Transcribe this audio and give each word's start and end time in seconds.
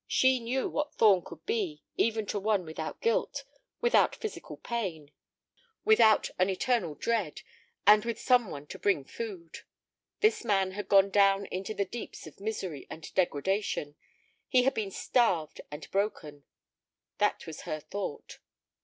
She 0.07 0.39
knew 0.39 0.67
what 0.67 0.95
Thorn 0.95 1.21
could 1.21 1.45
be 1.45 1.83
even 1.95 2.25
to 2.25 2.39
one 2.39 2.65
without 2.65 3.01
guilt, 3.01 3.43
without 3.81 4.15
physical 4.15 4.57
pain, 4.57 5.11
without 5.85 6.31
an 6.39 6.49
eternal 6.49 6.95
dread, 6.95 7.41
and 7.85 8.03
with 8.03 8.19
some 8.19 8.49
one 8.49 8.65
to 8.65 8.79
bring 8.79 9.05
food. 9.05 9.59
This 10.21 10.43
man 10.43 10.71
had 10.71 10.87
gone 10.87 11.11
down 11.11 11.45
into 11.45 11.75
the 11.75 11.85
deeps 11.85 12.25
of 12.25 12.39
misery 12.39 12.87
and 12.89 13.13
degradation. 13.13 13.93
He 14.47 14.63
had 14.63 14.73
been 14.73 14.89
starved 14.89 15.61
and 15.69 15.87
broken. 15.91 16.45
That 17.19 17.45
was 17.45 17.61
her 17.61 17.79
thought. 17.79 18.39